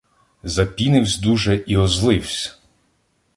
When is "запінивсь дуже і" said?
0.43-1.77